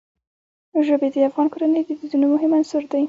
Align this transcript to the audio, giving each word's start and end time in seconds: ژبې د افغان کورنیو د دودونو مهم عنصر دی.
ژبې 0.87 1.07
د 1.13 1.15
افغان 1.29 1.47
کورنیو 1.53 1.87
د 1.87 1.91
دودونو 1.99 2.25
مهم 2.33 2.51
عنصر 2.57 2.83
دی. 2.91 2.99